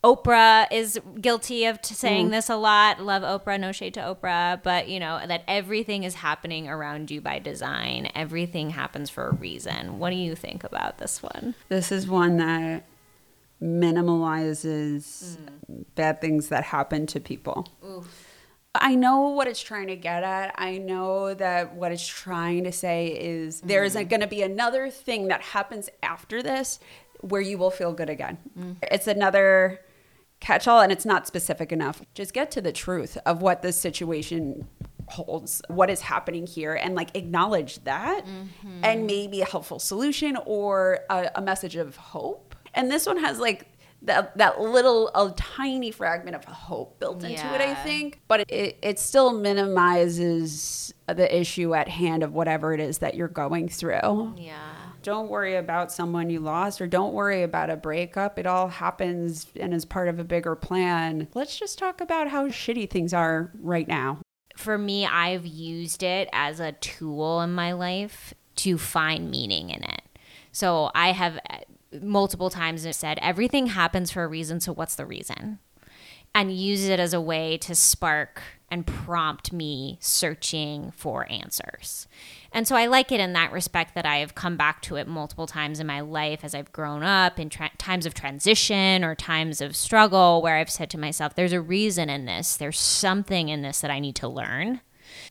[0.03, 2.31] Oprah is guilty of t- saying Mm.
[2.31, 2.99] this a lot.
[2.99, 7.21] Love Oprah, no shade to Oprah, but you know that everything is happening around you
[7.21, 8.09] by design.
[8.15, 9.99] Everything happens for a reason.
[9.99, 11.53] What do you think about this one?
[11.69, 12.85] This is one that
[13.61, 15.85] minimalizes mm.
[15.95, 17.67] bad things that happen to people.
[18.73, 20.55] I know what it's trying to get at.
[20.57, 24.09] I know that what it's trying to say is there isn't mm.
[24.09, 26.79] going to be another thing that happens after this
[27.19, 28.39] where you will feel good again.
[28.57, 28.77] Mm.
[28.81, 29.81] It's another
[30.41, 32.01] catch all and it's not specific enough.
[32.13, 34.67] Just get to the truth of what this situation
[35.07, 38.83] holds, what is happening here, and like acknowledge that mm-hmm.
[38.83, 42.55] and maybe a helpful solution or a, a message of hope.
[42.73, 43.67] And this one has like
[44.03, 48.19] that, that little, a tiny fragment of hope built into it, I think.
[48.27, 53.27] But it, it still minimizes the issue at hand of whatever it is that you're
[53.27, 54.33] going through.
[54.37, 54.57] Yeah.
[55.03, 58.37] Don't worry about someone you lost or don't worry about a breakup.
[58.37, 61.27] It all happens and is part of a bigger plan.
[61.33, 64.19] Let's just talk about how shitty things are right now.
[64.55, 69.83] for me, I've used it as a tool in my life to find meaning in
[69.83, 70.01] it.
[70.51, 71.39] So I have
[72.01, 74.59] multiple times said, everything happens for a reason.
[74.59, 75.59] So what's the reason?
[76.33, 82.07] And use it as a way to spark and prompt me searching for answers.
[82.53, 85.07] And so I like it in that respect that I have come back to it
[85.07, 89.13] multiple times in my life as I've grown up in tra- times of transition or
[89.13, 93.49] times of struggle where I've said to myself, there's a reason in this, there's something
[93.49, 94.79] in this that I need to learn.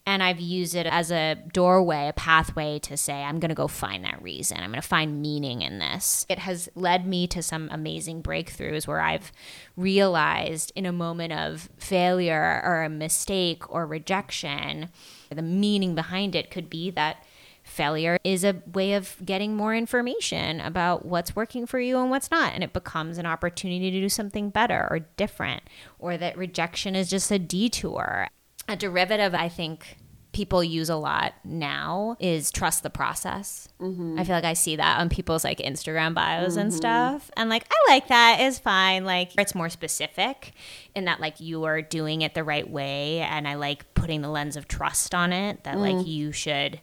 [0.06, 3.68] And I've used it as a doorway, a pathway to say, I'm going to go
[3.68, 4.58] find that reason.
[4.58, 6.26] I'm going to find meaning in this.
[6.28, 9.30] It has led me to some amazing breakthroughs where I've
[9.76, 14.88] realized in a moment of failure or a mistake or rejection,
[15.28, 17.24] the meaning behind it could be that
[17.62, 22.30] failure is a way of getting more information about what's working for you and what's
[22.30, 25.62] not and it becomes an opportunity to do something better or different
[25.98, 28.26] or that rejection is just a detour
[28.70, 29.98] a derivative i think
[30.32, 33.68] people use a lot now is trust the process.
[33.80, 34.18] Mm-hmm.
[34.18, 36.76] I feel like I see that on people's like Instagram bios and mm-hmm.
[36.76, 37.30] stuff.
[37.36, 38.38] And like, I like that.
[38.40, 39.04] It's fine.
[39.04, 40.52] Like, it's more specific
[40.94, 43.20] in that like you are doing it the right way.
[43.20, 46.08] And I like putting the lens of trust on it that like mm-hmm.
[46.08, 46.80] you should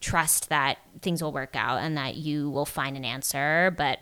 [0.00, 3.74] trust that things will work out and that you will find an answer.
[3.76, 4.00] But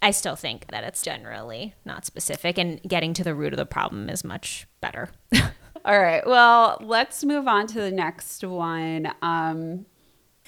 [0.00, 3.66] I still think that it's generally not specific and getting to the root of the
[3.66, 5.10] problem is much better.
[5.88, 6.24] All right.
[6.26, 9.10] Well, let's move on to the next one.
[9.22, 9.86] Um,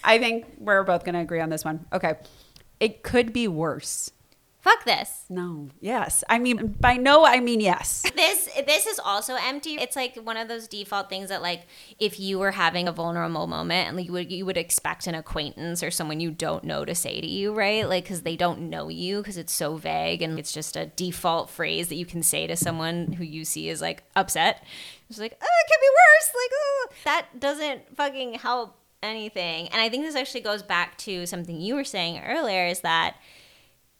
[0.04, 1.86] I think we're both going to agree on this one.
[1.94, 2.16] Okay.
[2.78, 4.10] It could be worse.
[4.60, 5.24] Fuck this.
[5.30, 5.70] No.
[5.80, 6.22] Yes.
[6.28, 8.04] I mean, by no, I mean yes.
[8.14, 9.76] This this is also empty.
[9.76, 11.62] It's like one of those default things that like
[11.98, 15.14] if you were having a vulnerable moment and like you would you would expect an
[15.14, 17.88] acquaintance or someone you don't know to say to you, right?
[17.88, 21.48] Like cuz they don't know you cuz it's so vague and it's just a default
[21.48, 24.62] phrase that you can say to someone who you see is like upset.
[25.10, 29.82] It's like, "Oh, it could be worse." Like, "Oh, that doesn't fucking help anything." And
[29.82, 33.16] I think this actually goes back to something you were saying earlier is that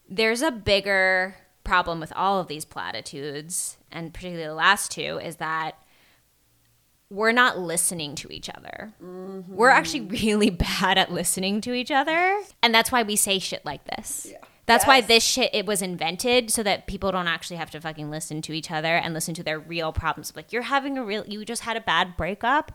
[0.08, 5.36] there's a bigger problem with all of these platitudes, and particularly the last two, is
[5.36, 5.76] that
[7.10, 8.92] we're not listening to each other.
[9.02, 9.54] Mm-hmm.
[9.54, 12.40] We're actually really bad at listening to each other.
[12.62, 14.32] And that's why we say shit like this.
[14.70, 18.10] That's why this shit it was invented so that people don't actually have to fucking
[18.10, 20.32] listen to each other and listen to their real problems.
[20.36, 22.72] Like you're having a real you just had a bad breakup.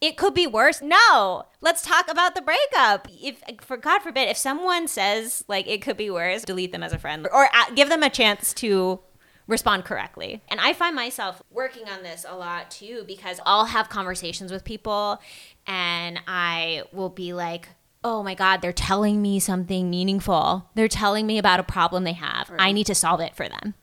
[0.00, 0.80] It could be worse.
[0.80, 3.06] No, let's talk about the breakup.
[3.10, 6.92] If for God forbid, if someone says like it could be worse, delete them as
[6.92, 9.00] a friend or uh, give them a chance to
[9.46, 10.42] respond correctly.
[10.48, 14.64] And I find myself working on this a lot too because I'll have conversations with
[14.64, 15.20] people
[15.66, 17.68] and I will be like,
[18.02, 20.70] oh my God, they're telling me something meaningful.
[20.74, 22.50] They're telling me about a problem they have.
[22.58, 23.74] I need to solve it for them.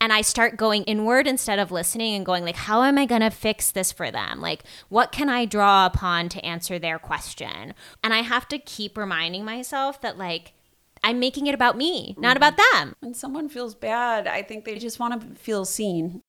[0.00, 3.20] And I start going inward instead of listening and going like, how am I going
[3.20, 4.40] to fix this for them?
[4.40, 7.74] Like, what can I draw upon to answer their question?
[8.02, 10.54] And I have to keep reminding myself that like,
[11.04, 12.78] I'm making it about me, not about mm-hmm.
[12.78, 12.96] them.
[13.00, 16.22] When someone feels bad, I think they just want to feel seen.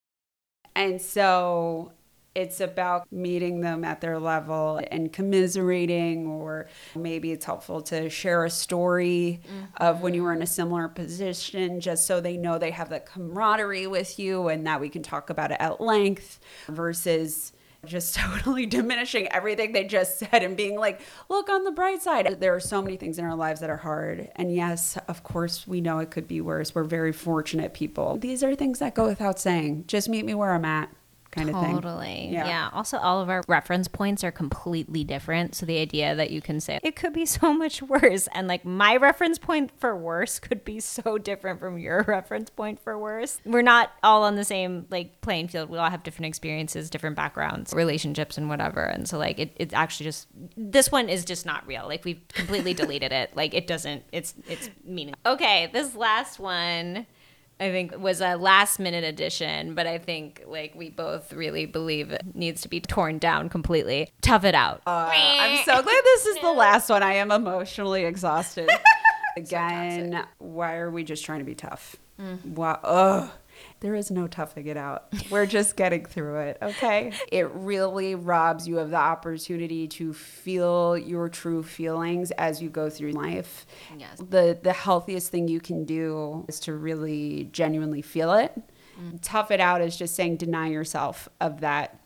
[0.76, 1.94] And so
[2.34, 8.46] it's about meeting them at their level and commiserating, or maybe it's helpful to share
[8.46, 9.42] a story
[9.78, 13.06] of when you were in a similar position, just so they know they have that
[13.06, 17.52] camaraderie with you and that we can talk about it at length versus
[17.86, 22.40] just totally diminishing everything they just said and being like, look on the bright side.
[22.40, 24.30] There are so many things in our lives that are hard.
[24.36, 26.74] And yes, of course, we know it could be worse.
[26.76, 28.18] We're very fortunate people.
[28.18, 29.86] These are things that go without saying.
[29.88, 30.90] Just meet me where I'm at,
[31.32, 31.76] kind of thing.
[31.76, 32.30] Totally.
[32.32, 32.46] Yeah.
[32.46, 32.70] Yeah.
[32.74, 35.56] Also, all of our reference points are completely different.
[35.56, 38.66] So the idea that you can say it could be so much worse, and like
[38.66, 43.40] my reference point for worse could be so different from your reference point for worse.
[43.46, 45.70] We're not all on the same like playing field.
[45.70, 48.82] We all have different experiences, different backgrounds, relationships, and whatever.
[48.82, 51.88] And so like it, it's actually just this one is just not real.
[51.88, 53.36] Like we've completely deleted it.
[53.36, 54.04] Like it doesn't.
[54.12, 55.22] It's it's meaningless.
[55.26, 57.06] Okay, this last one.
[57.62, 62.12] I think was a last minute addition, but I think like we both really believe
[62.12, 64.10] it needs to be torn down completely.
[64.22, 64.82] Tough it out.
[64.88, 67.04] Uh, I'm so glad this is the last one.
[67.04, 68.68] I am emotionally exhausted.
[69.38, 71.96] Again, why are we just trying to be tough?
[72.44, 72.80] Wow.
[72.84, 73.30] Ugh.
[73.80, 75.14] There is no toughing it out.
[75.30, 77.12] We're just getting through it, okay?
[77.32, 82.90] It really robs you of the opportunity to feel your true feelings as you go
[82.90, 83.66] through life.
[83.98, 84.18] Yes.
[84.18, 88.54] The the healthiest thing you can do is to really genuinely feel it.
[89.00, 89.20] Mm.
[89.22, 92.02] Tough it out is just saying deny yourself of that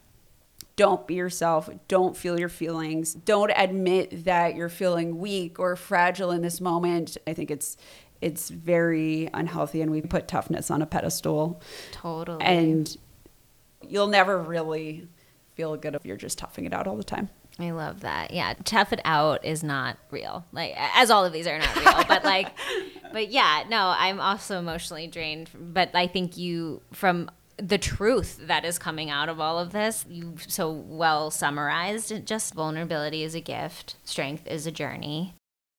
[0.76, 6.32] don't be yourself don't feel your feelings don't admit that you're feeling weak or fragile
[6.32, 7.78] in this moment i think it's
[8.22, 12.44] it's very unhealthy and we put toughness on a pedestal Totally.
[12.44, 12.98] and
[13.88, 15.08] you'll never really
[15.56, 18.32] feel good if you're just toughing it out all the time I love that.
[18.32, 20.46] Yeah, tough it out is not real.
[20.52, 22.52] Like as all of these are not real, but like,
[23.14, 25.50] but yeah, no, I'm also emotionally drained.
[25.58, 30.06] But I think you from the truth that is coming out of all of this,
[30.10, 32.12] you so well summarized.
[32.12, 32.26] it.
[32.26, 35.34] Just vulnerability is a gift, strength is a journey,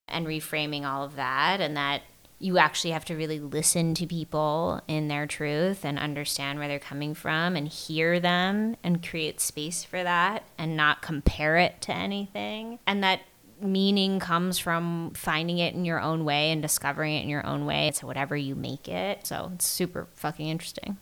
[0.07, 2.01] and reframing all of that, and that
[2.39, 6.79] you actually have to really listen to people in their truth and understand where they're
[6.79, 11.91] coming from and hear them and create space for that and not compare it to
[11.91, 12.77] anything.
[12.85, 13.21] And that
[13.59, 17.65] meaning comes from finding it in your own way and discovering it in your own
[17.65, 17.87] way.
[17.87, 19.25] It's whatever you make it.
[19.25, 20.97] So it's super fucking interesting,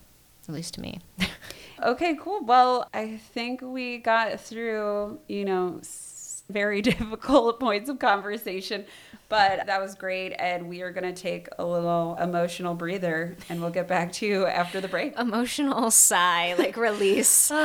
[0.47, 0.99] at least to me.
[1.83, 5.77] okay cool well i think we got through you know
[6.49, 8.85] very difficult points of conversation.
[9.27, 10.33] But that was great.
[10.33, 14.25] And we are going to take a little emotional breather and we'll get back to
[14.25, 15.17] you after the break.
[15.17, 17.51] Emotional sigh, like release.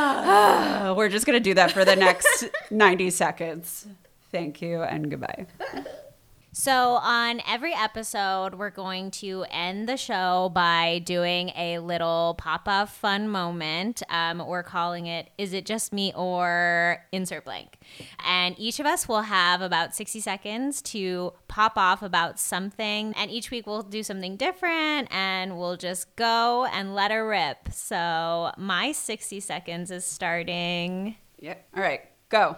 [0.80, 3.86] Uh, we're just going to do that for the next 90 seconds.
[4.30, 5.46] Thank you and goodbye.
[6.52, 12.66] So, on every episode, we're going to end the show by doing a little pop
[12.66, 14.02] off fun moment.
[14.10, 17.78] Um, we're calling it Is It Just Me or Insert Blank?
[18.26, 23.14] And each of us will have about 60 seconds to pop off about something.
[23.16, 27.72] And each week we'll do something different and we'll just go and let her rip.
[27.72, 31.14] So, my 60 seconds is starting.
[31.38, 31.54] Yeah.
[31.76, 32.00] All right.
[32.28, 32.56] Go.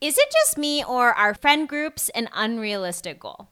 [0.00, 3.48] Is it just me or are friend groups an unrealistic goal?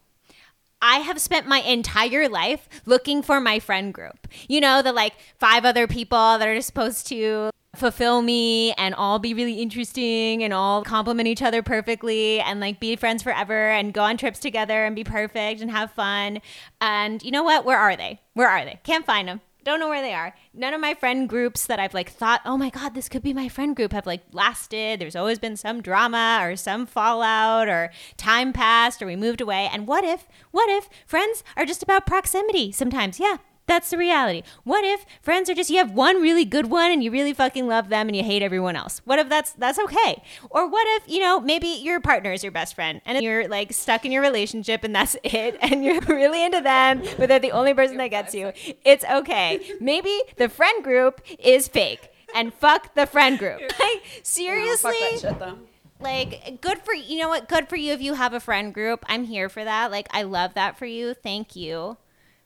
[0.81, 4.27] I have spent my entire life looking for my friend group.
[4.47, 9.19] You know, the like five other people that are supposed to fulfill me and all
[9.19, 13.93] be really interesting and all complement each other perfectly and like be friends forever and
[13.93, 16.39] go on trips together and be perfect and have fun.
[16.81, 17.63] And you know what?
[17.63, 18.21] Where are they?
[18.33, 18.79] Where are they?
[18.83, 19.41] Can't find them.
[19.63, 20.33] Don't know where they are.
[20.53, 23.33] None of my friend groups that I've like thought, oh my God, this could be
[23.33, 24.99] my friend group have like lasted.
[24.99, 29.69] There's always been some drama or some fallout or time passed or we moved away.
[29.71, 33.19] And what if, what if friends are just about proximity sometimes?
[33.19, 33.37] Yeah,
[33.69, 34.43] that's the reality.
[34.63, 37.67] What if friends are just you have one really good one and you really fucking
[37.67, 39.01] love them and you hate everyone else?
[39.05, 40.21] What if that's that's okay?
[40.49, 43.71] Or what if, you know, maybe your partner is your best friend and you're like
[43.73, 47.51] stuck in your relationship and that's it and you're really into them, but they're the
[47.51, 48.51] only person that gets you.
[48.83, 49.59] It's okay.
[49.79, 53.61] Maybe the friend group is fake and fuck the friend group.
[53.79, 54.91] Like seriously?
[54.93, 55.57] Fuck that shit, though.
[55.99, 59.03] like good for you know what good for you if you have a friend group
[59.07, 61.97] i'm here for that like i love that for you thank you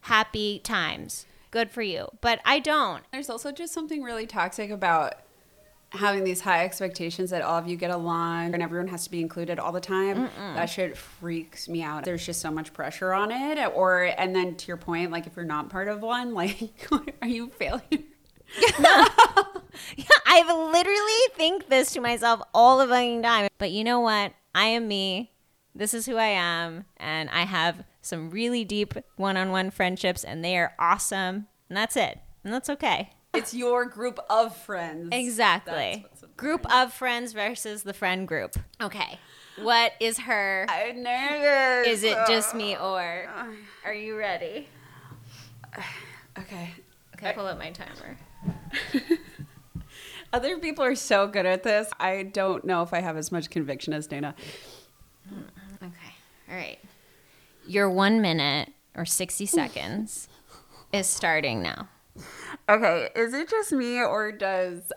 [0.04, 5.16] happy times good for you but i don't There's also just something really toxic about
[5.94, 9.22] having these high expectations that all of you get along and everyone has to be
[9.22, 10.28] included all the time.
[10.56, 12.04] That shit freaks me out.
[12.04, 13.72] There's just so much pressure on it.
[13.76, 16.74] Or, and then to your point, like if you're not part of one, like,
[17.22, 18.06] are you failing?
[20.26, 24.66] i literally think this to myself all the fucking time but you know what i
[24.66, 25.32] am me
[25.74, 30.56] this is who i am and i have some really deep one-on-one friendships and they
[30.58, 35.10] are awesome and that's it and that's okay It's your group of friends.
[35.14, 35.74] Exactly.
[35.74, 36.38] That's what's important.
[36.38, 38.56] Group of friends versus the friend group.
[38.80, 39.18] Okay.
[39.58, 40.68] What is her?
[40.70, 41.88] I'm nervous.
[41.88, 43.28] Is it just me or
[43.84, 44.68] are you ready?
[46.38, 46.72] Okay.
[47.16, 48.18] Okay, pull up my timer.
[50.34, 51.90] Other people are so good at this.
[52.00, 54.34] I don't know if I have as much conviction as Dayna.
[55.30, 55.42] Hmm,
[55.84, 56.14] okay.
[56.50, 56.80] All right.
[57.68, 60.28] Your one minute or 60 seconds
[60.92, 61.90] is starting now.
[62.70, 64.92] Okay, is it just me or does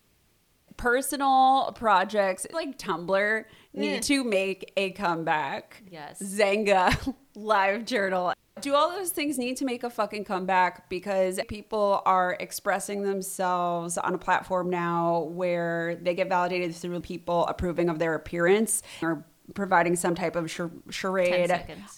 [0.77, 4.07] personal projects like Tumblr need mm.
[4.07, 5.83] to make a comeback?
[5.91, 6.21] Yes.
[6.23, 8.35] Xanga, LiveJournal.
[8.61, 13.99] Do all those things need to make a fucking comeback because people are expressing themselves
[13.99, 19.27] on a platform now where they get validated through people approving of their appearance or
[19.55, 21.51] providing some type of char- charade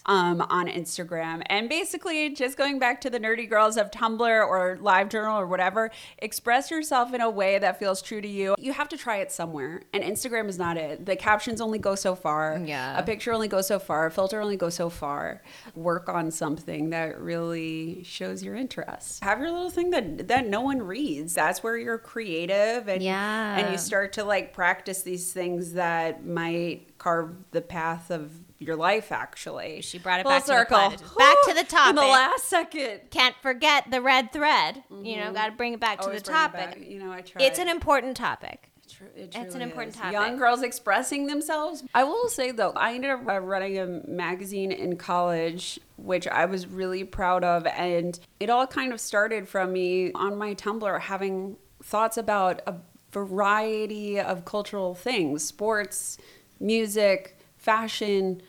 [0.05, 1.41] um, on Instagram.
[1.47, 5.91] And basically, just going back to the nerdy girls of Tumblr or LiveJournal or whatever,
[6.19, 8.55] express yourself in a way that feels true to you.
[8.59, 9.81] You have to try it somewhere.
[9.93, 11.05] And Instagram is not it.
[11.05, 12.61] The captions only go so far.
[12.63, 12.97] Yeah.
[12.97, 14.05] A picture only goes so far.
[14.07, 15.41] A filter only goes so far.
[15.75, 19.23] Work on something that really shows your interest.
[19.23, 21.33] Have your little thing that that no one reads.
[21.33, 23.57] That's where you're creative and Yeah.
[23.57, 28.75] and you start to like practice these things that might carve the path of your
[28.75, 29.81] life actually.
[29.81, 31.17] She brought it Full back to the circle.
[31.17, 33.01] Back to the topic In the last second.
[33.09, 34.83] Can't forget the red thread.
[35.01, 36.85] You know, got to bring it back to the topic.
[36.87, 37.41] You know, I try.
[37.41, 38.69] It's an important topic.
[39.15, 40.01] It It's an important is.
[40.01, 40.13] topic.
[40.13, 41.83] Young girls expressing themselves.
[41.93, 46.45] I will say though, I ended up uh, running a magazine in college, which I
[46.45, 50.99] was really proud of, and it all kind of started from me on my Tumblr
[51.01, 52.75] having thoughts about a
[53.11, 56.17] variety of cultural things, sports,
[56.59, 58.41] music, fashion.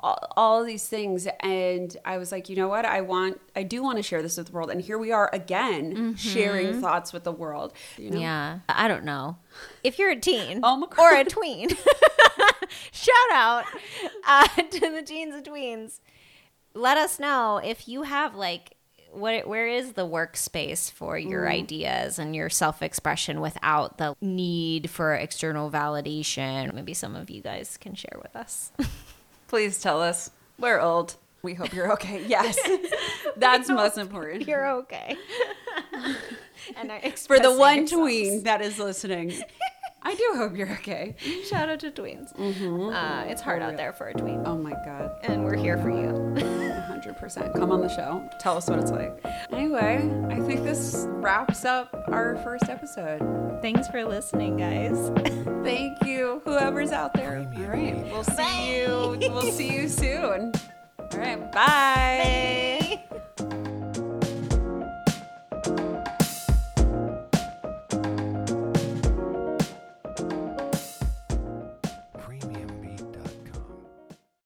[0.00, 3.82] All, all these things and i was like you know what i want i do
[3.82, 7.24] want to share this with the world and here we are again sharing thoughts with
[7.24, 8.20] the world you know?
[8.20, 8.58] Yeah.
[8.68, 9.38] I don't know.
[9.82, 11.70] If you're a teen Oh or a tween,
[12.92, 13.64] shout out
[14.26, 16.00] uh, to the teens and tweens.
[16.74, 18.73] Let us know if you have like
[19.14, 21.50] what where is the workspace for your mm.
[21.50, 26.72] ideas and your self-expression without the need for external validation.
[26.74, 28.72] Maybe some of you guys can share with us.
[29.48, 30.30] Please tell us.
[30.58, 31.16] We're old.
[31.42, 32.24] We hope you're okay.
[32.28, 32.58] Yes.
[33.36, 34.48] That's most important.
[34.48, 35.16] You're okay.
[36.76, 37.92] and For the one yourselves.
[37.92, 39.34] tween that is listening,
[40.04, 41.16] I do hope you're okay.
[41.48, 42.32] Shout out to tweens.
[42.38, 45.18] Uh, it's hard out there for a tween, Oh my god.
[45.22, 46.08] and we're here for you.
[46.94, 47.54] 100%.
[47.54, 48.28] Come on the show.
[48.40, 49.18] Tell us what it's like.
[49.52, 53.58] Anyway, I think this wraps up our first episode.
[53.62, 55.10] Thanks for listening, guys.
[55.64, 57.38] Thank you, whoever's out there.
[57.38, 58.04] All right.
[58.04, 59.16] We'll see you.
[59.32, 60.52] We'll see you soon.
[60.98, 61.40] All right.
[61.52, 62.78] Bye.
[62.80, 62.83] Bye.